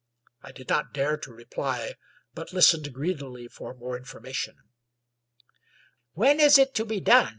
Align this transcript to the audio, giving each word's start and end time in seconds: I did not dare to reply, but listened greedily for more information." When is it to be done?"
I 0.41 0.51
did 0.51 0.67
not 0.67 0.93
dare 0.95 1.15
to 1.17 1.31
reply, 1.31 1.93
but 2.33 2.51
listened 2.53 2.91
greedily 2.91 3.47
for 3.47 3.75
more 3.75 3.95
information." 3.95 4.55
When 6.13 6.39
is 6.39 6.57
it 6.57 6.73
to 6.73 6.85
be 6.85 6.99
done?" 6.99 7.29